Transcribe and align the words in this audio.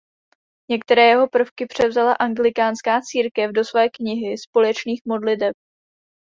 Některé 0.69 1.03
jeho 1.07 1.27
prvky 1.29 1.65
převzala 1.65 2.13
Anglikánská 2.13 3.01
církev 3.03 3.51
do 3.51 3.65
své 3.65 3.89
Knihy 3.89 4.37
společných 4.37 5.01
modliteb. 5.05 5.55